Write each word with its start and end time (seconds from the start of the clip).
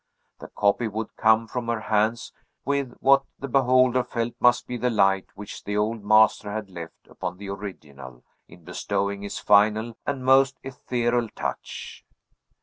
The 0.39 0.47
copy 0.47 0.87
would 0.87 1.15
come 1.15 1.45
from 1.47 1.67
her 1.67 1.81
hands 1.81 2.33
with 2.65 2.95
what 3.01 3.23
the 3.37 3.47
beholder 3.47 4.03
felt 4.03 4.33
must 4.39 4.65
be 4.65 4.75
the 4.75 4.89
light 4.89 5.27
which 5.35 5.63
the 5.63 5.77
old 5.77 6.03
master 6.03 6.51
had 6.51 6.71
left 6.71 7.07
upon 7.07 7.37
the 7.37 7.49
original 7.49 8.23
in 8.47 8.63
bestowing 8.63 9.21
his 9.21 9.37
final 9.37 9.95
and 10.07 10.25
most 10.25 10.57
ethereal 10.63 11.29
touch. 11.35 12.03